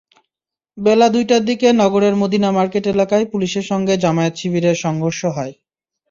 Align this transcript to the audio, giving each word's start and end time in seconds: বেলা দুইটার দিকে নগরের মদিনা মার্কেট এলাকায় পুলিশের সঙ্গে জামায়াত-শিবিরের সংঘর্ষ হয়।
বেলা 0.77 1.07
দুইটার 1.09 1.41
দিকে 1.45 1.67
নগরের 1.81 2.15
মদিনা 2.21 2.49
মার্কেট 2.51 2.85
এলাকায় 2.87 3.25
পুলিশের 3.31 3.65
সঙ্গে 3.71 3.93
জামায়াত-শিবিরের 4.03 4.77
সংঘর্ষ 4.85 5.21
হয়। 5.35 5.53